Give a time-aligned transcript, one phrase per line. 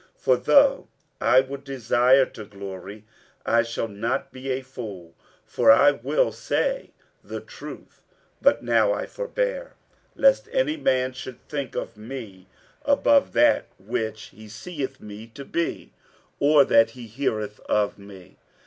[0.15, 0.87] 47:012:006 For though
[1.21, 3.05] I would desire to glory,
[3.45, 5.13] I shall not be a fool;
[5.45, 6.89] for I will say
[7.23, 8.01] the truth:
[8.41, 9.75] but now I forbear,
[10.15, 12.47] lest any man should think of me
[12.83, 15.93] above that which he seeth me to be,
[16.39, 18.37] or that he heareth of me.